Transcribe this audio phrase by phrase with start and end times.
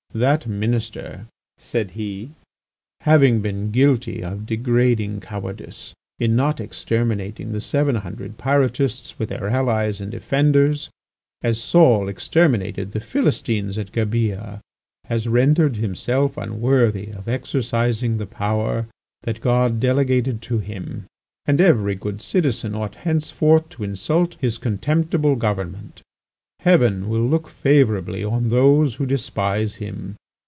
[0.13, 1.27] "That Minister,"
[1.57, 2.31] said he,
[2.99, 9.47] "having been guilty of degrading cowardice in not exterminating the seven hundred Pyrotists with their
[9.47, 10.89] allies and defenders,
[11.41, 14.59] as Saul exterminated the Philistines at Gibeah,
[15.05, 18.87] has rendered himself unworthy of exercising the power
[19.23, 21.05] that God delegated to him,
[21.45, 26.01] and every good citizen ought henceforth to insult his contemptible government.
[26.59, 30.15] Heaven will look favourably on those who despise him.